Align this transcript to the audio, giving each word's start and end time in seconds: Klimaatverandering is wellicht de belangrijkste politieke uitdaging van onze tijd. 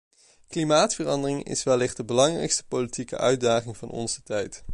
Klimaatverandering 0.49 1.43
is 1.43 1.63
wellicht 1.63 1.95
de 1.97 2.03
belangrijkste 2.03 2.63
politieke 2.67 3.17
uitdaging 3.17 3.77
van 3.77 3.89
onze 3.89 4.23
tijd. 4.23 4.63